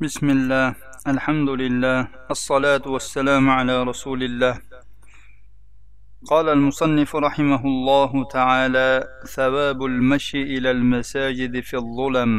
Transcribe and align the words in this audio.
بسم 0.00 0.26
الله 0.30 0.74
الحمد 1.06 1.48
لله 1.62 2.08
الصلاة 2.30 2.84
والسلام 2.94 3.50
على 3.50 3.82
رسول 3.82 4.22
الله 4.22 4.54
قال 6.30 6.48
المصنف 6.48 7.16
رحمه 7.16 7.62
الله 7.72 8.12
تعالى 8.28 9.08
ثواب 9.26 9.84
المشي 9.84 10.42
إلى 10.42 10.70
المساجد 10.70 11.60
في 11.60 11.76
الظلم 11.76 12.32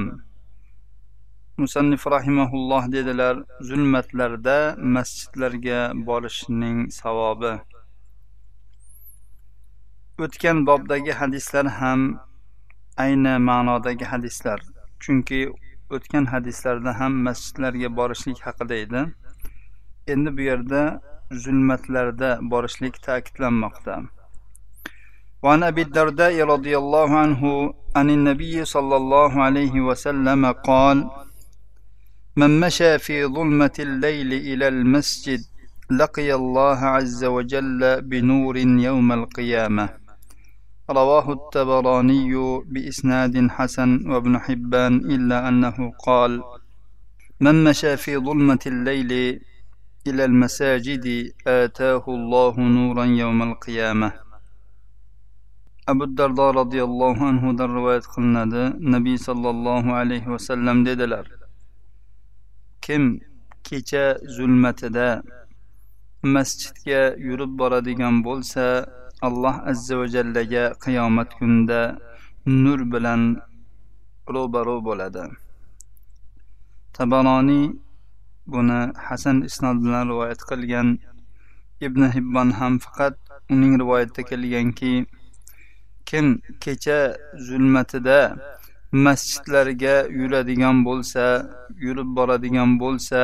musannif 1.58 2.08
rahimaulloh 2.08 2.92
dedilar 2.92 3.38
zulmatlarda 3.62 4.76
masjidlarga 4.78 5.80
borishning 6.08 6.92
savobi 6.92 7.54
o'tgan 10.26 10.58
bobdagi 10.68 11.12
hadislar 11.22 11.66
ham 11.80 12.02
ayni 13.06 13.34
ma'nodagi 13.50 14.06
hadislar 14.12 14.60
chunki 15.04 15.42
o'tgan 15.96 16.26
hadislarda 16.34 16.92
ham 17.00 17.14
masjidlarga 17.28 17.90
borishlik 18.00 18.40
haqida 18.48 18.76
edi 18.84 19.02
endi 20.14 20.30
bu 20.38 20.42
yerda 20.50 20.82
zulmatlarda 21.44 22.30
borishlik 22.52 22.96
ta'kidlanmoqda 23.08 23.96
وعن 25.44 25.64
أبي 25.72 25.82
الدرداء 25.88 26.36
رضي 26.54 26.74
الله 26.82 27.10
عنه 27.24 27.42
عن 27.98 28.08
النبي 28.18 28.56
صلى 28.76 28.96
الله 29.02 29.32
عليه 29.48 29.76
وسلم 29.88 30.42
قال 30.70 30.98
من 32.40 32.60
مشى 32.60 33.00
في 33.06 33.26
ظلمة 33.26 33.76
الليل 33.80 34.34
إلى 34.34 34.68
المسجد 34.68 35.42
لقي 36.02 36.30
الله 36.42 36.80
عز 36.96 37.22
وجل 37.36 38.02
بنور 38.02 38.58
يوم 38.88 39.08
القيامة 39.20 39.90
رواه 40.92 41.28
التبراني 41.38 42.32
بإسناد 42.74 43.36
حسن 43.56 44.12
وابن 44.12 44.34
حبان 44.40 44.94
إلا 45.16 45.48
أنه 45.50 45.78
قال 46.06 46.44
من 47.40 47.64
مشى 47.64 47.98
في 47.98 48.18
ظلمة 48.18 48.60
الليل 48.66 49.12
إلى 50.08 50.26
المساجد 50.26 51.06
آتاه 51.48 52.04
الله 52.08 52.54
نورا 52.60 53.06
يوم 53.06 53.40
القيامة 53.50 54.10
أبو 55.90 56.04
الدرداء 56.04 56.52
رضي 56.62 56.84
الله 56.84 57.16
عنه 57.28 57.44
در 57.60 57.70
رواية 57.70 58.00
قلنا 58.16 58.44
نبي 58.94 59.18
صلى 59.18 59.50
الله 59.50 59.86
عليه 59.94 60.28
وسلم 60.28 60.86
dedilar 60.86 61.26
kim 62.82 63.20
kecha 63.64 64.18
zulmatida 64.36 65.22
masjidga 66.24 67.02
yurib 67.28 67.52
boradigan 67.60 68.24
bo'lsa 68.28 68.66
alloh 69.27 69.57
azza 69.71 69.95
va 70.01 70.07
jallaga 70.15 70.65
qiyomat 70.85 71.31
kunida 71.39 71.81
nur 72.47 72.81
bilan 72.93 73.23
ro'baro 74.35 74.77
bo'ladi. 74.87 75.25
Tabaroniy 76.97 77.67
buni 78.53 78.81
hasan 79.07 79.37
isnod 79.49 79.79
bilan 79.85 80.05
rivoyat 80.13 80.41
qilgan. 80.51 80.89
Ibn 81.87 82.03
hibbon 82.15 82.49
ham 82.59 82.75
faqat 82.85 83.15
uning 83.53 83.75
rivoyatida 83.83 84.23
kelganki 84.31 84.95
kim 86.09 86.27
kecha 86.63 87.01
zulmatida 87.47 88.19
masjidlarga 89.05 89.97
yuradigan 90.19 90.77
bo'lsa 90.87 91.25
yurib 91.85 92.09
boradigan 92.17 92.71
bo'lsa 92.83 93.23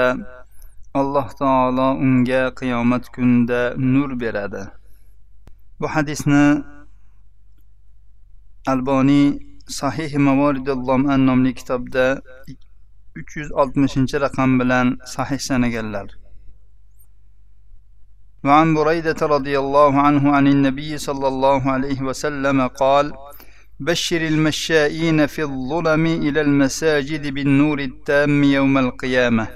alloh 1.00 1.28
taolo 1.40 1.88
unga 2.04 2.42
qiyomat 2.58 3.04
kunida 3.14 3.60
nur 3.92 4.10
beradi. 4.22 4.77
bu 5.79 5.87
hadisni 5.95 6.63
alboniy 8.73 9.27
sahih 9.79 10.11
mavoridulloman 10.27 11.19
nomli 11.29 11.51
kitobda 11.59 12.05
uch 13.19 13.31
yuz 13.39 13.49
oltmishinchi 13.61 14.15
raqam 14.25 14.59
bilan 14.59 14.87
sahih 15.15 15.39
sanaganlar 15.49 16.07
وعن 18.47 18.67
بريدة 18.73 19.19
رضي 19.35 19.55
الله 19.63 19.93
عنه 20.01 20.23
عن 20.35 20.45
النبي 20.47 20.97
صلى 20.97 21.27
الله 21.27 21.61
عليه 21.71 21.99
وسلم 22.01 22.67
قال 22.67 23.13
بشر 23.79 24.21
المشائين 24.33 25.25
في 25.25 25.41
الظلم 25.43 26.05
إلى 26.05 26.41
المساجد 26.41 27.33
بالنور 27.33 27.79
التام 27.79 28.43
يوم 28.43 28.77
القيامة 28.77 29.47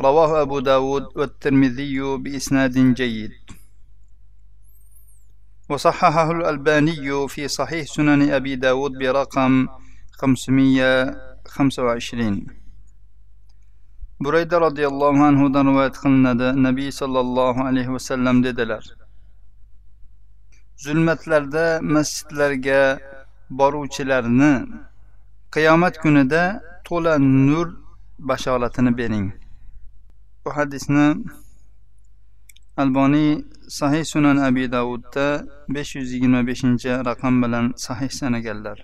رواه 0.00 0.42
أبو 0.42 0.58
داود 0.58 1.04
والترمذي 1.16 2.00
بإسناد 2.00 2.94
جيد 2.94 3.32
وصححه 5.70 6.30
الألباني 6.30 7.28
في 7.28 7.48
صحيح 7.48 7.86
سنن 7.86 8.30
أبي 8.30 8.56
داود 8.56 8.98
برقم 8.98 9.68
525 10.18 12.60
burayda 14.20 14.60
roziyallohu 14.60 15.24
anhudan 15.30 15.66
rivoyat 15.70 15.96
qilinadi 16.02 16.48
nabiy 16.66 16.90
sollallohu 17.00 17.60
alayhi 17.68 17.92
vasallam 17.96 18.36
dedilar 18.44 18.84
zulmatlarda 20.84 21.64
masjidlarga 21.94 22.80
boruvchilarni 23.60 24.52
qiyomat 25.54 25.94
kunida 26.02 26.42
to'la 26.88 27.12
nur 27.48 27.66
bashoratini 28.30 28.92
bering 29.00 29.26
bu 30.44 30.50
hadisni 30.56 31.06
alboniy 32.77 33.43
sahih 33.67 34.03
sunan 34.03 34.37
abi 34.47 34.67
davudda 34.71 35.27
besh 35.73 35.95
yuz 35.95 36.09
yigirma 36.13 36.41
beshinchi 36.47 36.89
raqam 37.09 37.41
bilan 37.43 37.65
sahih 37.85 38.11
sanaganlar. 38.19 38.79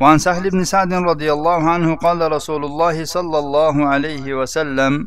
وعن 0.00 0.18
سهل 0.18 0.50
بن 0.50 0.64
سعد 0.64 0.92
رضي 0.94 1.32
الله 1.32 1.70
عنه 1.70 1.94
قال 1.96 2.32
رسول 2.32 2.62
الله 2.64 3.04
صلى 3.04 3.38
الله 3.38 3.76
عليه 3.86 4.26
وسلم 4.34 5.06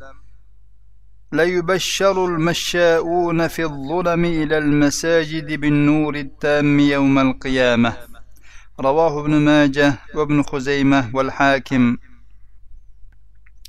ليبشر 1.32 2.26
المشاؤون 2.26 3.48
في 3.48 3.64
الظلم 3.64 4.26
إلى 4.26 4.58
المساجد 4.58 5.48
بالنور 5.62 6.16
التام 6.16 6.80
يوم 6.80 7.20
القيامة 7.20 7.94
رواه 8.80 9.14
ابن 9.22 9.34
ماجه 9.34 9.94
وابن 10.16 10.44
خزيمة 10.44 11.10
والحاكم 11.14 11.98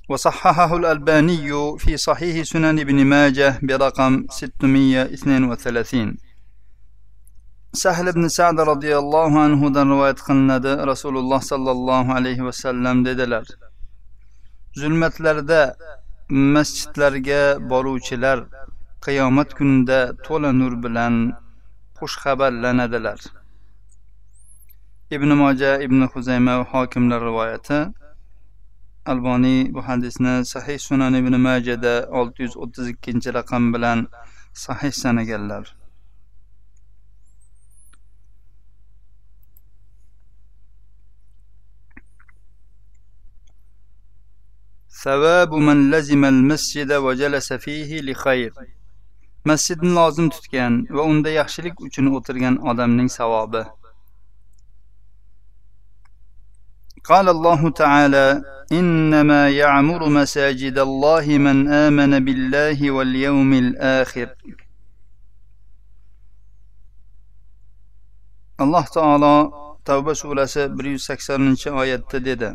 وصححه 0.09 0.77
الألباني 0.77 1.77
في 1.77 1.97
صحيح 1.97 2.43
سنن 2.43 2.79
ابن 2.79 3.05
ماجه 3.05 3.59
برقم 3.63 4.25
632 4.29 6.17
sahl 7.73 8.07
ibn 8.07 8.23
sad 8.37 8.57
roziyallohu 8.71 9.37
anhudan 9.47 9.87
rivoyat 9.93 10.19
qilinadi 10.27 10.71
rasululloh 10.91 11.41
sollallohu 11.51 12.09
alayhi 12.17 12.45
vasallam 12.49 13.05
dedilar 13.07 13.45
zulmatlarda 14.79 15.61
masjidlarga 16.55 17.41
boruvchilar 17.71 18.37
qiyomat 19.05 19.49
kunida 19.57 19.99
to'la 20.25 20.51
nur 20.61 20.73
bilan 20.83 21.13
xushxabarlanadilar 21.99 23.19
ibn 25.15 25.29
moja 25.41 25.71
ibn 25.85 25.99
huzayma 26.11 26.53
va 26.59 26.65
hokimlar 26.73 27.21
rivoyati 27.29 27.79
alboniy 29.10 29.74
bu 29.74 29.82
hadisni 29.88 30.44
sahih 30.46 30.78
sunan 30.78 31.14
ibn 31.14 31.34
majada 31.46 31.94
olti 32.20 32.42
yuz 32.42 32.56
o'ttiz 32.56 32.88
ikkinchi 32.94 33.34
raqam 33.34 33.64
bilan 33.74 34.08
sahih 34.64 34.92
sanaganlar. 35.02 35.64
Savabu 45.02 45.58
man 45.60 45.90
lazimal 45.92 46.40
masjida 46.50 46.96
va 47.04 47.12
jalasa 47.20 47.58
fihi 47.64 48.06
li 48.06 48.14
xayr 48.24 48.52
masjidni 49.50 49.90
lozim 49.98 50.28
tutgan 50.34 50.74
va 50.96 51.02
unda 51.12 51.30
yaxshilik 51.40 51.80
uchun 51.86 52.06
o'tirgan 52.16 52.54
odamning 52.70 53.10
savobi. 53.18 53.62
قال 57.03 57.29
الله 57.29 57.69
تعالى 57.69 58.43
إنما 58.71 59.49
يعمر 59.49 60.09
مساجد 60.09 60.77
الله 60.79 61.25
من 61.37 61.57
آمن 61.85 62.25
بالله 62.25 62.91
واليوم 62.91 63.53
الآخر 63.53 64.29
alloh 68.57 68.85
taolo 68.93 69.35
tavba 69.85 70.15
surasi 70.15 70.77
bir 70.77 70.85
yuz 70.85 71.03
saksoninchi 71.09 71.71
oyatda 71.71 72.25
dedi 72.25 72.49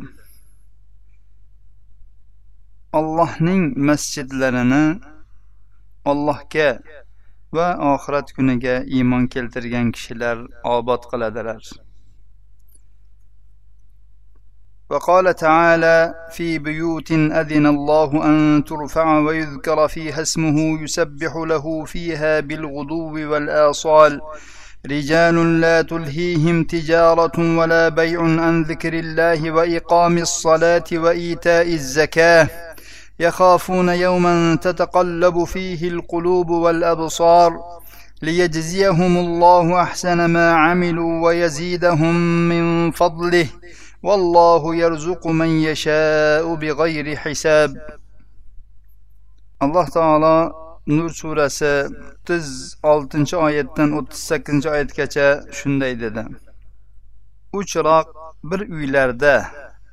ollohning 2.99 3.61
masjidlarini 3.89 4.85
ollohga 6.11 6.69
va 7.55 7.67
oxirat 7.93 8.27
kuniga 8.37 8.75
iymon 8.97 9.23
keltirgan 9.33 9.87
kishilar 9.95 10.37
obod 10.75 11.01
qiladilar 11.11 11.61
وقال 14.90 15.34
تعالى 15.34 16.14
في 16.32 16.58
بيوت 16.58 17.12
أذن 17.12 17.66
الله 17.66 18.24
أن 18.24 18.64
ترفع 18.66 19.18
ويذكر 19.18 19.88
فيها 19.88 20.22
اسمه 20.22 20.82
يسبح 20.82 21.36
له 21.36 21.84
فيها 21.84 22.40
بالغدو 22.40 23.32
والآصال. 23.32 24.20
رجال 24.86 25.60
لا 25.60 25.82
تلهيهم 25.82 26.64
تجارة 26.64 27.58
ولا 27.58 27.88
بيع 27.88 28.20
عن 28.22 28.62
ذكر 28.62 28.92
الله 28.94 29.50
وإقام 29.50 30.18
الصلاة 30.18 30.84
وإيتاء 30.92 31.66
الزكاة. 31.66 32.48
يخافون 33.20 33.88
يوما 33.88 34.54
تتقلب 34.56 35.44
فيه 35.44 35.88
القلوب 35.88 36.50
والأبصار. 36.50 37.52
ليجزيهم 38.22 39.16
الله 39.16 39.82
أحسن 39.82 40.24
ما 40.24 40.52
عملوا 40.52 41.26
ويزيدهم 41.26 42.14
من 42.48 42.90
فضله. 42.90 43.46
Vallahu 44.02 44.74
yerzuqu 44.74 45.32
men 45.32 45.52
yasha'u 45.68 46.60
bighayri 46.60 47.16
hisab. 47.16 47.70
Alloh 49.60 49.86
taolo 49.90 50.36
Nur 50.88 51.10
surasi 51.10 51.86
36-oyatdan 52.24 53.90
38-oyatgacha 53.92 55.26
shunday 55.52 56.00
dedi. 56.00 56.24
Uch 57.52 57.66
chiroq 57.72 58.06
bir 58.44 58.60
uylarda, 58.60 59.46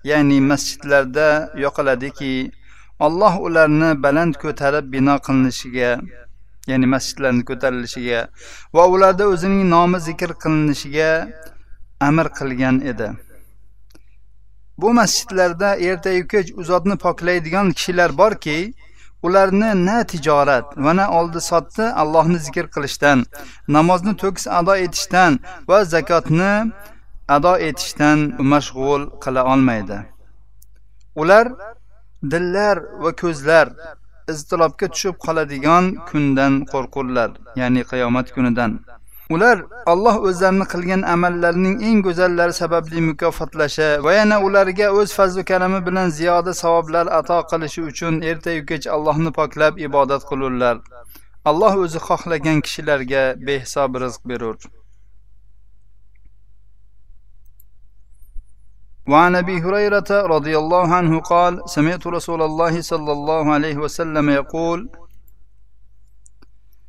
ya'ni 0.03 0.41
masjidlarda 0.41 1.51
yoqiladiki, 1.57 2.51
Alloh 2.99 3.41
ularni 3.47 4.03
baland 4.03 4.33
ko'tarib 4.43 4.85
bino 4.93 5.15
qilinishiga, 5.25 5.91
ya'ni 6.67 6.87
masjidlarni 6.95 7.43
ko'tarilishiga 7.49 8.21
va 8.75 8.87
ularda 8.87 9.27
o'zining 9.33 9.69
nomi 9.75 9.99
zikr 10.07 10.31
qilinishiga 10.43 11.09
amr 12.07 12.27
qilgan 12.37 12.79
edi. 12.91 13.07
Bu 14.77 14.93
masjidlarda 14.93 15.75
ertayu 15.75 16.27
kech 16.27 16.47
u 16.59 16.63
zotni 16.63 16.95
poklaydigan 17.05 17.71
kishilar 17.71 18.17
borki 18.17 18.57
ularni 19.25 19.85
na 19.85 19.97
tijorat 20.11 20.67
va 20.85 20.91
na 20.99 21.05
oldi 21.19 21.41
sotdi 21.51 21.85
allohni 22.01 22.39
zikr 22.45 22.65
qilishdan 22.75 23.19
namozni 23.75 24.13
to'kis 24.21 24.45
ado 24.59 24.73
etishdan 24.85 25.39
va 25.69 25.79
zakotni 25.93 26.53
ado 27.35 27.53
etishdan 27.67 28.19
mashg'ul 28.51 29.03
qila 29.23 29.41
olmaydi. 29.53 29.97
Ular 31.21 31.45
dillar 32.31 32.77
va 33.03 33.11
ko'zlar 33.21 33.67
iztilobga 34.31 34.87
tushib 34.93 35.15
qoladigan 35.25 35.85
kundan 36.09 36.53
qo'rqurlar 36.71 37.29
ya'ni 37.61 37.81
qiyomat 37.91 38.27
kunidan. 38.35 38.71
ular 39.34 39.58
alloh 39.92 40.16
o'zlarini 40.28 40.66
qilgan 40.72 41.02
amallarining 41.14 41.76
eng 41.88 41.98
go'zallari 42.06 42.54
sababli 42.62 43.02
mukofotlashi 43.08 43.90
va 44.06 44.14
yana 44.18 44.36
ularga 44.46 44.88
o'z 45.02 45.14
fazli 45.18 45.44
karami 45.50 45.80
bilan 45.88 46.08
ziyoda 46.16 46.54
savoblar 46.62 47.06
ato 47.18 47.38
qilishi 47.52 47.84
uchun 47.90 48.18
ertayu 48.32 48.66
kech 48.70 48.90
allohni 48.96 49.30
poklab 49.38 49.78
ibodat 49.86 50.26
qilurlar 50.30 50.76
alloh 51.50 51.72
o'zi 51.84 51.98
xohlagan 52.08 52.58
kishilarga 52.66 53.24
behisob 53.46 53.90
rizq 54.04 54.22
berur 54.32 54.58
وعن 59.10 59.36
ابي 59.36 59.56
هريره 59.64 60.10
رضي 60.34 60.54
الله 60.62 60.94
عنه 60.94 61.20
قال 61.20 61.52
سمعت 61.76 62.06
رسول 62.06 62.42
الله 62.42 62.80
صلى 62.80 63.12
الله 63.12 63.52
عليه 63.54 63.76
وسلم 63.84 64.30
يقول 64.30 64.78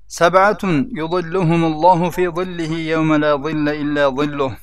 سبعة 0.08 0.58
يظلهم 0.96 1.64
الله 1.64 2.10
في 2.10 2.28
ظله 2.28 2.72
يوم 2.72 3.14
لا 3.14 3.36
ظل 3.36 3.68
إلا 3.68 4.08
ظله. 4.08 4.56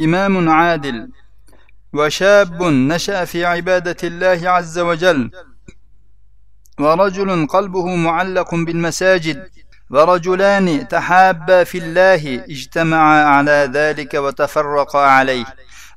إمام 0.00 0.48
عادل 0.48 1.10
وشاب 1.92 2.62
نشأ 2.62 3.24
في 3.24 3.44
عبادة 3.44 3.96
الله 4.04 4.50
عز 4.50 4.78
وجل. 4.78 5.30
ورجل 6.80 7.46
قلبه 7.46 7.96
معلق 7.96 8.54
بالمساجد. 8.54 9.50
ورجلان 9.90 10.88
تحابا 10.88 11.64
في 11.64 11.78
الله 11.78 12.44
اجتمعا 12.44 13.24
على 13.24 13.70
ذلك 13.72 14.14
وتفرقا 14.14 15.00
عليه. 15.00 15.44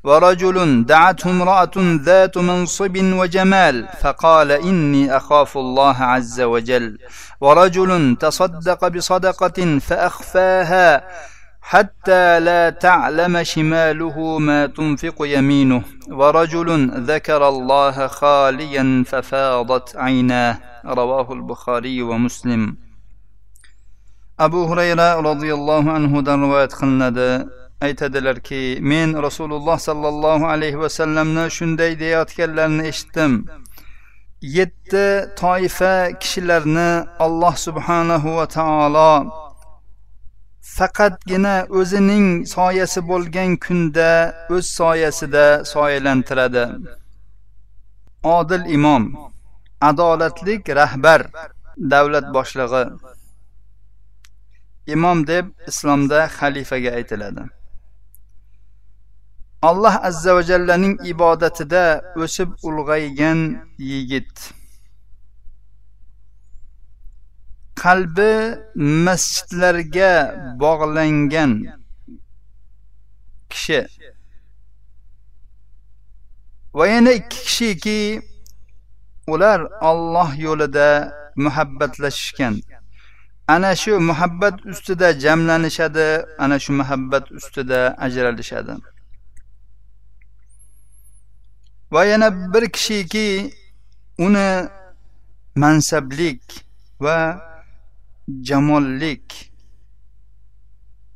ورجل 0.04 0.86
دعته 0.86 1.30
امرأة 1.30 1.72
ذات 1.78 2.38
منصب 2.38 2.96
وجمال 2.98 3.88
فقال 4.02 4.52
إني 4.52 5.18
أخاف 5.18 5.58
الله 5.58 5.98
عز 5.98 6.42
وجل. 6.42 6.98
ورجل 7.42 8.16
تصدق 8.20 8.88
بصدقة 8.88 9.80
فأخفاها 9.80 11.04
حتى 11.62 12.40
لا 12.40 12.70
تعلم 12.70 13.44
شماله 13.44 14.38
ما 14.40 14.66
تنفق 14.66 15.16
يمينه. 15.20 15.84
ورجل 16.12 16.70
ذكر 17.06 17.50
الله 17.50 18.08
خاليا 18.08 19.04
ففاضت 19.08 19.96
عيناه. 19.96 20.58
رواه 20.86 21.34
البخاري 21.34 22.02
ومسلم. 22.02 22.78
أبو 24.40 24.66
هريرة 24.66 25.16
رضي 25.16 25.54
الله 25.54 25.92
عنه 25.92 26.22
rivoyat 26.22 26.72
qilinadi 26.80 27.44
aytadilarki 27.82 28.80
men 28.82 29.10
rasululloh 29.24 29.78
sollallohu 29.80 30.46
alayhi 30.48 30.80
vasallamni 30.80 31.52
shunday 31.58 32.00
deyayotganlarini 32.00 32.88
eshitdim. 32.92 33.32
Yetti 34.42 35.06
toifa 35.42 35.96
kishilarni 36.22 36.92
alloh 37.26 37.56
subhanahu 37.68 38.36
va 38.38 38.46
taolo 38.48 39.14
faqatgina 40.78 41.56
o'zining 41.80 42.28
soyasi 42.56 43.00
bo'lgan 43.12 43.52
kunda 43.66 44.10
o'z 44.56 44.66
soyasida 44.80 45.46
soyalantiradi. 45.74 46.66
Odil 48.38 48.66
imom 48.78 49.04
adolatlik 49.90 50.64
rahbar 50.80 51.22
davlat 51.94 52.28
boshlig'i. 52.36 52.84
Imom 54.96 55.18
deb 55.32 55.46
islomda 55.72 56.20
xalifaga 56.38 56.92
aytiladi. 57.00 57.44
Alloh 59.62 59.96
azza 60.08 60.36
va 60.36 60.44
jallaning 60.52 60.96
ibodatida 61.12 61.84
o'sib 62.24 62.50
ulg'aygan 62.68 63.40
yigit. 63.90 64.34
Qalbi 67.84 68.34
masjidlarga 69.06 70.12
bog'langan 70.64 71.52
kishi. 73.52 73.82
Va 76.78 76.88
yana 76.88 77.12
ikki 77.20 77.40
kishiki 77.46 78.00
ular 79.34 79.60
Alloh 79.90 80.30
yo'lida 80.46 80.90
muhabbatlashishgan. 81.46 82.56
Ana 83.48 83.76
shu 83.76 84.00
muhabbat 84.10 84.56
ustida 84.72 85.08
jamlanishadi 85.24 86.08
ana 86.44 86.60
shu 86.64 86.72
muhabbat 86.74 87.26
ustida 87.32 87.80
ajralishadi. 88.06 88.74
Va 91.92 92.06
yana 92.06 92.54
bir 92.54 92.70
kishiki 92.70 93.54
uni 94.18 94.70
mansablik 95.56 96.42
va 97.00 97.18
jamollik. 98.42 99.52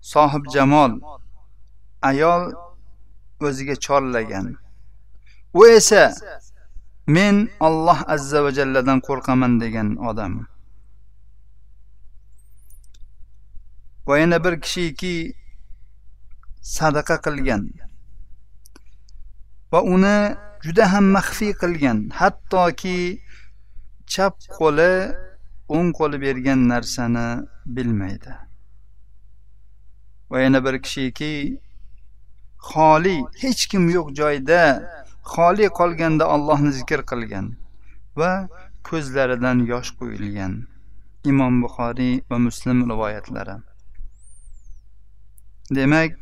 Sohib 0.01 0.43
jamol 0.53 0.91
ayol 2.01 2.53
o'ziga 3.39 3.75
chorlagan. 3.75 4.47
U 5.53 5.67
esa 5.67 6.13
men 7.07 7.49
Alloh 7.59 7.99
azza 8.07 8.43
va 8.43 8.51
jalladan 8.51 8.99
qo'rqaman 9.07 9.59
degan 9.61 9.89
odam. 10.09 10.33
Va 14.07 14.15
yana 14.19 14.43
bir 14.45 14.55
kishiki 14.63 15.15
sadaqa 16.61 17.15
qilgan. 17.25 17.63
Va 19.71 19.79
uni 19.95 20.17
juda 20.63 20.83
ham 20.93 21.05
maxfiy 21.15 21.53
qilgan 21.61 21.99
hattoki 22.19 22.99
chap 24.13 24.35
qo'li 24.57 24.93
o'ng 25.75 25.89
qo'li 25.99 26.17
bergan 26.25 26.59
narsani 26.71 27.27
bilmaydi. 27.75 28.33
Va 30.29 30.37
yana 30.45 30.59
bir 30.65 30.75
kishiki 30.85 31.33
xoli 32.69 33.17
hech 33.41 33.63
kim 33.71 33.83
yo'q 33.95 34.07
joyda 34.19 34.61
xoli 35.33 35.67
qolganda 35.79 36.25
Allohni 36.35 36.71
zikr 36.79 37.01
qilgan 37.11 37.47
va 38.19 38.31
ko'zlaridan 38.87 39.57
yosh 39.71 39.91
quyilgan 39.99 40.53
imom 41.31 41.53
buxoriy 41.63 42.15
va 42.29 42.37
muslim 42.47 42.77
rivoyatlari. 42.91 43.55
Demak 45.77 46.13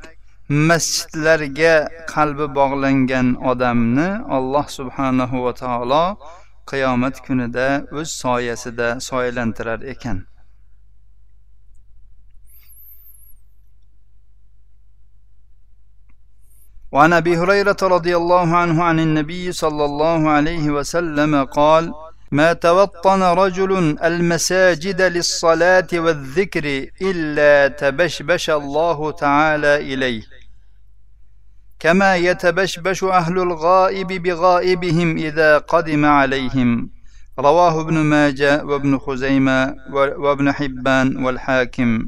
masjidlarga 0.51 1.75
qalbi 2.15 2.47
bog'langan 2.59 3.29
odamni 3.51 4.09
alloh 4.37 4.67
subhanahu 4.79 5.45
va 5.45 5.53
taolo 5.63 6.05
qiyomat 6.71 7.17
kunida 7.27 7.69
o'z 7.99 8.09
soyasida 8.23 8.89
soyalantirar 9.09 9.81
ekan 9.95 10.19
وعن 16.93 17.13
ابي 17.13 17.37
هريره 17.37 17.77
رضي 17.83 18.17
الله 18.17 18.57
عنه 18.57 18.85
عن 18.85 19.01
النبي 19.01 19.53
صلى 19.53 19.85
الله 19.85 20.31
عليه 20.31 20.71
وسلم 20.71 21.45
قال 21.45 21.85
ما 22.31 22.53
توطن 22.53 23.23
رجل 23.23 23.97
المساجد 24.05 25.03
للصلاة 25.03 25.89
والذكر 25.95 26.65
إلا 27.03 27.69
تبشبش 27.69 28.51
الله 28.51 29.11
تعالى 29.11 29.77
إليه 29.77 30.23
كما 31.82 32.16
يتبشبش 32.16 33.04
أهل 33.04 33.40
الغائب 33.40 34.08
بغائبهم 34.08 35.18
إذا 35.18 35.58
قدم 35.58 36.06
عليهم. 36.06 36.90
رواه 37.40 37.82
ابن 37.82 37.98
ماجة 37.98 38.66
وابن 38.66 38.98
خزيمة 38.98 39.76
وابن 40.24 40.52
حبان 40.52 41.24
والحاكم. 41.24 42.08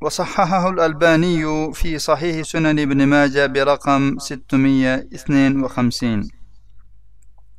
وصححه 0.00 0.70
الألباني 0.70 1.72
في 1.72 1.98
صحيح 1.98 2.42
سنن 2.42 2.78
ابن 2.78 3.06
ماجة 3.06 3.46
برقم 3.46 4.18
652 4.18 6.28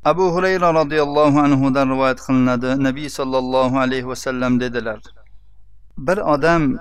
أبو 0.06 0.38
هريرة 0.38 0.70
رضي 0.70 1.02
الله 1.02 1.40
عنه 1.40 1.70
در 1.70 1.88
رواية 1.88 2.16
قلنا 2.28 2.56
نبي 2.74 3.08
صلى 3.08 3.38
الله 3.38 3.78
عليه 3.78 4.04
وسلم 4.04 4.58
ددلر 4.58 5.00
بر 5.98 6.34
آدم 6.34 6.76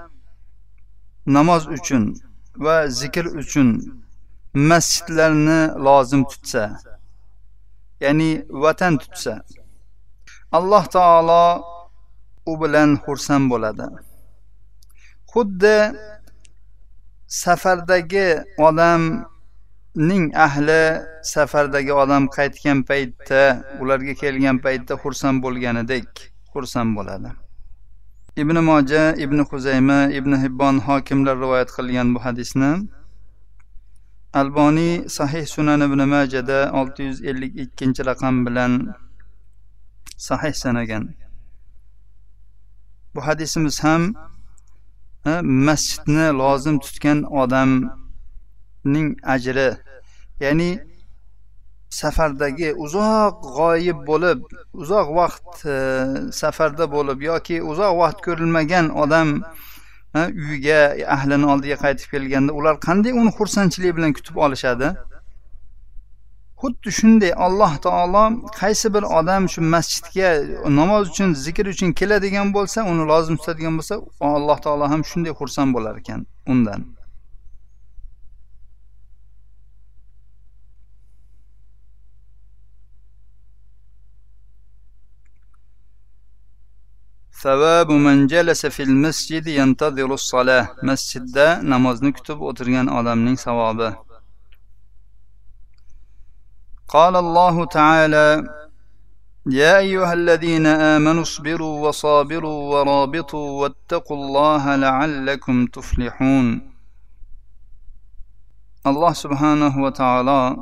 نماز 1.27 1.67
üçün 1.67 2.13
ve 2.59 2.89
zikir 2.89 3.25
üçün 3.25 3.99
masjidlarni 4.53 5.59
lozim 5.85 6.23
tutsa 6.31 6.63
ya'ni 8.01 8.45
vatan 8.49 8.97
tutsa 8.97 9.33
alloh 10.51 10.85
taolo 10.85 11.63
u 12.45 12.53
bilan 12.61 12.89
xursand 13.05 13.45
bo'ladi. 13.51 13.85
Xuddi 15.31 15.77
safardagi 17.27 18.27
odamning 18.67 20.25
ahli 20.45 20.83
safardagi 21.33 21.93
odam 22.03 22.23
qaytgan 22.37 22.79
paytda 22.89 23.41
ularga 23.81 24.13
kelgan 24.21 24.57
paytda 24.65 24.93
xursand 25.03 25.37
bo'lganidek 25.43 26.09
xursand 26.53 26.91
bo'ladi. 26.97 27.29
Ibn 28.41 28.57
moja 28.69 29.03
ibn 29.23 29.39
huzayma 29.49 29.99
ibn 30.19 30.33
hibbon 30.43 30.75
hokimlar 30.87 31.35
rivoyat 31.43 31.69
qilgan 31.77 32.07
bu 32.15 32.19
hadisni 32.25 32.71
alboniy 34.33 35.09
sahih 35.09 35.45
sunan 35.45 35.81
ibn 35.81 36.01
majada 36.07 36.71
olti 36.73 37.03
yuz 37.03 37.21
ellik 37.21 37.53
ikkinchi 37.63 38.05
raqam 38.05 38.45
bilan 38.45 38.95
sahih 40.17 40.53
sanagan. 40.53 41.03
Bu 43.15 43.21
hadisimiz 43.27 43.83
ham 43.83 44.13
e, 45.25 45.41
masjidni 45.41 46.27
lozim 46.41 46.79
tutgan 46.79 47.23
odamning 47.23 49.09
ajri 49.23 49.69
ya'ni 50.39 50.71
safardagi 51.89 52.69
uzoq 52.85 53.35
g'oyib 53.57 53.99
bo'lib 54.09 54.39
uzoq 54.73 55.07
vaqt 55.19 55.65
e, 55.65 55.77
safarda 56.41 56.85
bo'lib 56.95 57.19
yoki 57.29 57.57
uzoq 57.71 57.93
vaqt 58.01 58.19
ko'rilmagan 58.25 58.85
odam 59.03 59.29
uyiga 60.15 60.95
e, 60.95 61.05
ahlini 61.15 61.45
oldiga 61.45 61.75
qaytib 61.85 62.09
kelganda 62.13 62.51
ular 62.53 62.75
qanday 62.87 63.11
uni 63.21 63.31
xursandchilik 63.37 63.95
bilan 63.97 64.13
kutib 64.17 64.35
olishadi? 64.45 64.87
Xuddi 66.61 66.91
shunday 66.99 67.31
alloh 67.45 67.73
taolo 67.85 68.23
qaysi 68.61 68.93
bir 68.95 69.03
odam 69.19 69.49
shu 69.53 69.61
masjidga 69.75 70.29
namoz 70.79 71.03
uchun 71.11 71.29
zikr 71.45 71.65
uchun 71.73 71.89
keladigan 71.99 72.47
bo'lsa 72.57 72.79
uni 72.91 73.03
lozim 73.11 73.35
tutadigan 73.41 73.75
bo'lsa 73.79 73.95
alloh 74.37 74.57
taolo 74.65 74.85
ham 74.93 75.01
shunday 75.11 75.33
xursand 75.39 75.69
bo'lar 75.75 75.93
ekan 76.01 76.25
undan. 76.53 76.81
ثواب 87.43 87.91
من 87.91 88.27
جلس 88.27 88.65
في 88.65 88.83
المسجد 88.83 89.47
ينتظر 89.47 90.13
الصلاة 90.13 90.67
مسجد 90.83 91.37
نماز 91.63 92.03
نكتب 92.03 92.39
o'tirgan 92.41 92.87
odamning 92.87 93.37
savobi. 93.37 93.95
قال 96.87 97.15
الله 97.15 97.65
تعالى 97.65 98.43
يا 99.45 99.77
أيها 99.77 100.13
الذين 100.13 100.65
آمنوا 100.65 101.21
اصبروا 101.21 101.87
وصابروا 101.87 102.59
ورابطوا 102.73 103.61
واتقوا 103.61 104.17
الله 104.17 104.75
لعلكم 104.75 105.65
تفلحون 105.65 106.71
الله 108.87 109.13
سبحانه 109.13 109.83
وتعالى 109.83 110.57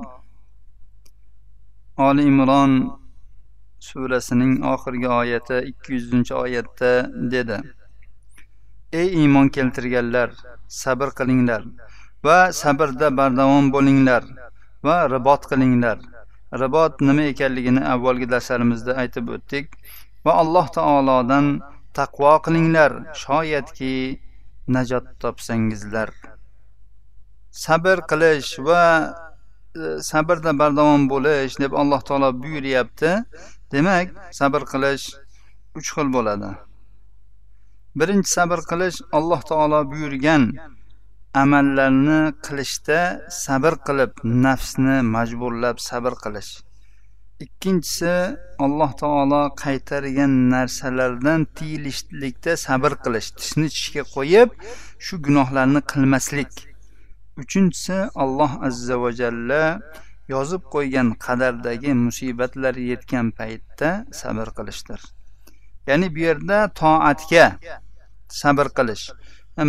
آل 1.99 2.19
إمران 2.19 2.91
surasining 3.79 4.63
oxirgi 4.73 5.07
oyati 5.07 5.57
ikki 5.71 5.93
yuzinchi 5.93 6.33
oyatda 6.33 6.91
dedi. 7.31 7.57
Ey 8.93 9.07
iymon 9.21 9.49
keltirganlar 9.49 10.29
sabr 10.67 11.09
qilinglar 11.19 11.63
va 12.23 12.37
sabrda 12.51 13.09
bardavom 13.17 13.71
bo'linglar 13.75 14.23
va 14.83 14.97
ribot 15.15 15.49
qilinglar. 15.51 15.97
Ribot 16.61 17.01
nima 17.01 17.23
ekanligini 17.33 17.81
avvalgi 17.93 18.29
darslarimizda 18.33 18.95
aytib 19.01 19.29
o'tdik 19.35 19.75
va 20.25 20.33
alloh 20.43 20.67
taolodan 20.77 21.45
taqvo 21.99 22.33
qilinglar 22.45 22.91
shoyatki 23.23 23.93
najot 24.75 25.07
topsangizlar. 25.21 26.09
Sabr 27.51 27.97
qilish 28.11 28.51
va 28.67 28.83
E, 29.77 30.01
sabrda 30.11 30.51
bardavom 30.61 31.03
bo'lish 31.13 31.55
deb 31.63 31.73
alloh 31.81 32.01
taolo 32.07 32.29
buyuryapti. 32.41 33.11
Demak 33.73 34.07
sabr 34.39 34.61
qilish 34.71 35.05
uch 35.77 35.89
xil 35.95 36.07
bo'ladi. 36.15 36.49
Birinchi 37.99 38.29
sabr 38.37 38.59
qilish 38.69 38.97
alloh 39.17 39.41
taolo 39.49 39.79
buyurgan 39.91 40.43
amallarni 41.43 42.21
qilishda 42.45 42.99
sabr 43.43 43.73
qilib 43.87 44.11
nafsni 44.45 44.97
majburlab 45.15 45.77
sabr 45.89 46.13
qilish. 46.23 46.51
Ikkinchisi 47.45 48.15
alloh 48.65 48.91
taolo 49.01 49.41
qaytargan 49.63 50.33
narsalardan 50.53 51.41
tiyilishlikda 51.57 52.51
sabr 52.65 52.91
qilish 53.03 53.29
tishni 53.39 53.67
tishga 53.75 54.03
qo'yib 54.15 54.49
shu 55.05 55.15
gunohlarni 55.25 55.81
qilmaslik. 55.91 56.51
Uchinchisi 57.41 57.97
alloh 58.23 58.51
azza 58.67 58.95
va 59.03 59.11
jalla 59.19 59.63
yozib 60.33 60.63
qo'ygan 60.73 61.09
qadardagi 61.25 61.91
musibatlar 62.05 62.75
yetgan 62.91 63.27
paytda 63.39 63.89
sabr 64.21 64.47
qilishdir. 64.57 65.01
Ya'ni 65.87 66.07
bu 66.15 66.19
yerda 66.27 66.57
toatga 66.81 67.45
sabr 68.41 68.67
qilish 68.77 69.05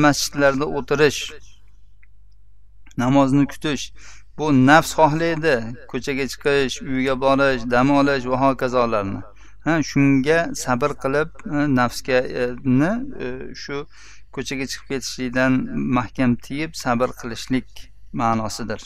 masjidlarda 0.05 0.67
o'tirish 0.79 1.21
namozni 3.03 3.45
kutish 3.53 3.85
bu 4.39 4.47
nafs 4.67 4.91
xohlaydi. 4.99 5.57
Ko'chaga 5.91 6.25
chiqish 6.33 6.77
uyga 6.93 7.15
borish 7.25 7.63
dam 7.75 7.89
olish 8.01 8.25
va 8.31 8.37
hokazolarni. 8.45 9.21
Ha 9.65 9.75
shunga 9.91 10.39
sabr 10.65 10.91
qilib 11.03 11.31
e, 11.55 11.57
nafsga 11.79 12.19
e, 12.43 12.45
e 13.27 13.29
shu 13.63 13.77
ko'chaga 14.39 14.71
chiqib 14.73 14.89
ketishlikdan 14.95 15.53
mahkam 15.99 16.31
tiyib 16.47 16.71
sabr 16.85 17.09
qilishlik 17.21 17.69
ma'nosidir. 18.21 18.83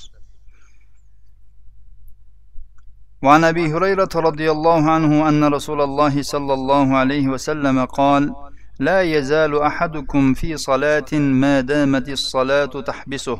وعن 3.22 3.44
ابي 3.44 3.64
هريره 3.74 4.08
رضي 4.28 4.50
الله 4.50 4.90
عنه 4.90 5.28
ان 5.28 5.44
رسول 5.56 5.80
الله 5.80 6.22
صلى 6.22 6.54
الله 6.54 6.96
عليه 6.96 7.28
وسلم 7.28 7.84
قال 7.84 8.22
لا 8.78 9.02
يزال 9.02 9.62
احدكم 9.62 10.34
في 10.34 10.56
صلاه 10.56 11.10
ما 11.12 11.60
دامت 11.60 12.08
الصلاه 12.08 12.72
تحبسه 12.88 13.38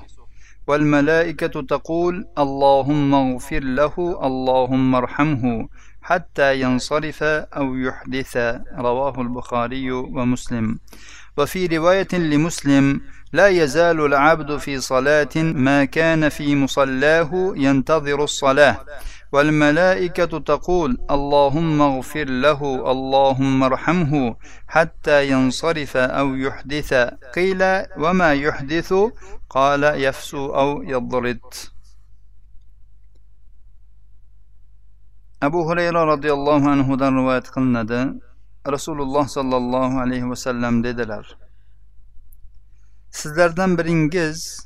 والملائكه 0.67 1.63
تقول 1.63 2.15
اللهم 2.39 3.15
اغفر 3.15 3.63
له 3.81 3.95
اللهم 4.29 4.95
ارحمه 4.95 5.69
حتى 6.03 6.61
ينصرف 6.61 7.23
أو 7.59 7.75
يحدث 7.77 8.37
رواه 8.87 9.21
البخاري 9.21 9.91
ومسلم 9.91 10.79
وفي 11.39 11.67
رواية 11.67 12.13
لمسلم 12.13 13.01
لا 13.33 13.49
يزال 13.49 14.01
العبد 14.01 14.57
في 14.57 14.81
صلاة 14.81 15.29
ما 15.37 15.85
كان 15.85 16.29
في 16.29 16.57
مصلاه 16.57 17.53
ينتظر 17.57 18.25
الصلاة. 18.25 18.85
والملائكة 19.33 20.39
تقول 20.39 20.99
اللهم 21.11 21.83
اغفر 21.83 22.25
له 22.25 22.91
اللهم 22.93 23.63
ارحمه 23.63 24.37
حتى 24.69 25.29
ينصرف 25.31 25.97
أو 25.97 26.35
يحدث. 26.35 26.95
قيل 27.35 27.63
وما 27.99 28.33
يحدث؟ 28.35 28.95
قال 29.51 29.83
يفسو 29.85 30.47
أو 30.55 30.83
يضرد. 30.83 31.41
abu 35.43 35.67
hurayra 35.67 36.07
roziyallohu 36.07 36.71
anhudan 36.71 37.19
rivoyat 37.19 37.51
qilinadi 37.55 38.01
rasululloh 38.67 39.29
sollallohu 39.29 40.01
alayhi 40.01 40.31
vasallam 40.31 40.85
dedilar 40.85 41.37
sizlardan 43.11 43.79
biringiz 43.79 44.61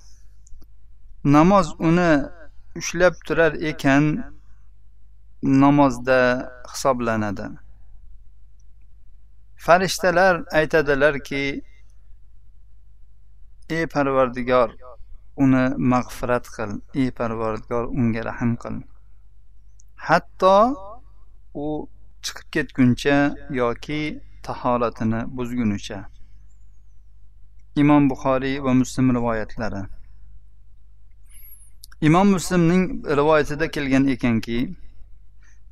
namoz 1.24 1.74
uni 1.78 2.22
ushlab 2.76 3.14
turar 3.26 3.52
ekan 3.52 4.04
namozda 5.42 6.50
hisoblanadi. 6.72 7.46
Farishtalar 9.56 10.44
aytadilarki 10.52 11.62
ey 13.70 13.86
parvardigor 13.86 14.70
uni 15.36 15.64
mag'firat 15.92 16.46
qil 16.56 16.70
ey 16.94 17.10
parvardigor 17.10 17.84
unga 18.00 18.22
rahm 18.28 18.52
qil. 18.62 18.76
Hatto 19.96 20.58
u 21.54 21.88
chiqib 22.25 22.49
ketguncha 22.54 23.16
yoki 23.50 24.00
tahoratini 24.42 25.20
buzgunicha. 25.37 25.99
Imom 27.82 28.11
buxoriy 28.11 28.56
va 28.64 28.73
muslim 28.75 29.06
rivoyatlari. 29.16 29.82
Imom 32.00 32.28
muslimning 32.37 32.85
rivoyatida 33.18 33.70
kelgan 33.70 34.08
ekanki 34.14 34.58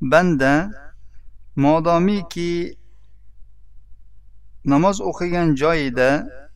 banda 0.01 0.53
modomiki 1.55 2.77
namoz 4.65 5.01
o'qigan 5.09 5.55
joyida 5.61 6.09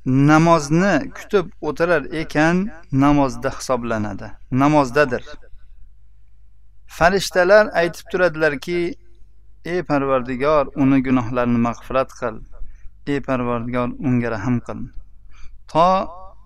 namozni 0.06 1.12
kutib 1.18 1.52
o'tirar 1.62 2.04
ekan 2.22 2.72
namozda 2.92 3.50
hisoblanadi. 3.58 4.32
Namozdadir. 4.52 5.24
Farishtalar 6.88 7.66
aytib 7.82 8.06
turadilarki 8.12 8.80
ey 9.66 9.84
parvardigor 9.84 10.66
uni 10.76 11.04
gunohlarini 11.04 11.58
mag'firat 11.68 12.12
qil. 12.20 12.36
Ey 13.08 13.20
parvardigor 13.20 13.90
unga 14.08 14.32
rahm 14.32 14.60
qil. 14.68 14.80
To 15.72 15.86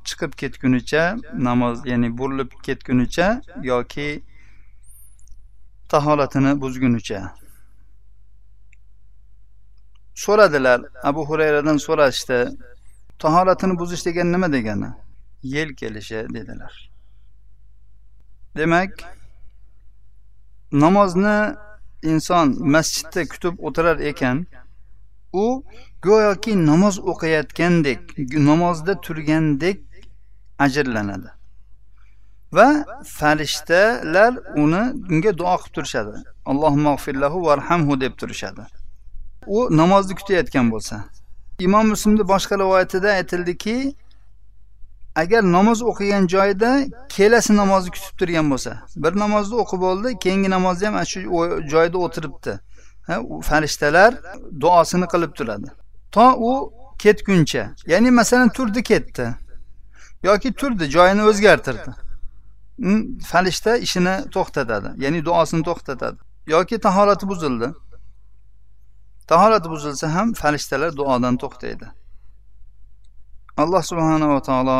chiqib 0.07 0.31
ketgunicha 0.41 1.03
namoz 1.47 1.85
ya'ni 1.85 2.09
burilib 2.17 2.51
ketgunicha 2.65 3.41
yoki 3.61 4.23
tahoratini 5.89 6.61
buzgunicha. 6.61 7.19
So'radilar 10.15 10.79
abu 11.03 11.21
hurayradan 11.29 11.77
so'rashdi 11.77 12.39
tahoratini 13.19 13.79
buzish 13.79 14.05
degan 14.05 14.31
nima 14.31 14.51
degani? 14.51 14.89
Yel 15.43 15.69
kelishi 15.75 16.25
dedilar. 16.35 16.73
Demak 18.57 18.91
namozni 20.71 21.55
inson 22.11 22.47
masjidda 22.75 23.21
kutib 23.31 23.55
o'tirar 23.67 23.97
ekan 24.11 24.45
u 25.33 25.45
go'yoki 26.01 26.53
namoz 26.65 26.99
o'qiyotgandek 27.11 28.01
namozda 28.49 29.01
turgandek 29.05 29.79
ajrlanadi. 30.59 31.29
Va 32.53 32.85
farishtalar 33.17 34.33
uni 34.63 34.83
unga 35.11 35.31
duo 35.39 35.55
qilib 35.61 35.73
turishadi. 35.75 36.15
Allohumag'firlahu 36.45 37.45
varhamhu 37.49 37.99
deb 38.01 38.13
turishadi. 38.21 38.63
U 39.47 39.57
namozni 39.77 40.15
kutayotgan 40.19 40.71
bo'lsa. 40.73 40.95
Imom 41.59 41.87
muslimni 41.93 42.23
boshqa 42.33 42.55
rivoyatida 42.63 43.09
aytildiki 43.19 43.75
agar 45.15 45.43
namoz 45.43 45.81
o'qigan 45.81 46.27
joyida 46.27 46.85
kelasi 47.09 47.55
namozni 47.55 47.89
kutib 47.95 48.17
turgan 48.19 48.51
bo'lsa 48.51 48.71
bir 48.95 49.13
namozni 49.23 49.55
o'qib 49.63 49.81
oldi 49.89 50.17
keyingi 50.23 50.49
namozni 50.49 50.87
ham 50.87 51.05
shu 51.11 51.19
joyda 51.73 51.97
o'tiribdi. 52.05 52.59
Farishtalar 53.49 54.11
duosini 54.61 55.07
qilib 55.13 55.31
turadi. 55.37 55.69
To 56.11 56.25
u 56.49 56.73
ketguncha 57.03 57.63
ya'ni 57.87 58.11
masalan 58.11 58.49
turdi 58.49 58.83
ketdi 58.83 59.25
yoki 60.23 60.53
turdi 60.53 60.85
joyini 60.95 61.23
o'zgartirdi. 61.29 61.91
Farishta 63.31 63.77
ishini 63.77 64.15
to'xtatadi 64.35 64.89
ya'ni 65.03 65.25
duosini 65.25 65.63
to'xtatadi 65.69 66.17
yoki 66.47 66.79
tahorati 66.79 67.27
buzildi. 67.31 67.67
Tahorati 69.27 69.69
buzilsa 69.69 70.15
ham 70.15 70.33
farishtalar 70.33 70.97
duodan 70.97 71.35
to'xtaydi. 71.43 71.85
alloh 73.62 73.82
subhanava 73.90 74.38
taolo 74.48 74.78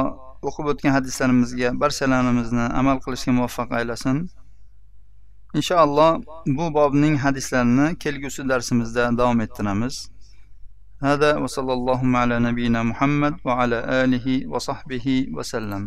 o'qib 0.48 0.66
o'tgan 0.72 0.92
hadislarimizga 0.96 1.68
barchalarimizni 1.82 2.64
amal 2.80 2.96
qilishga 3.04 3.32
muvaffaq 3.38 3.68
aylasin 3.78 4.16
inshaalloh 5.58 6.10
bu 6.56 6.64
bobning 6.78 7.14
hadislarini 7.24 7.86
kelgusi 8.02 8.40
darsimizda 8.52 9.04
davom 9.18 9.38
ettiramiz 9.46 9.96
هذا 11.08 11.30
وصلى 11.42 11.72
اللهم 11.78 12.12
على 12.22 12.36
نبينا 12.48 12.80
محمد 12.90 13.34
وعلى 13.46 13.78
آله 14.02 14.26
وصحبه 14.52 15.06
وسلم 15.36 15.82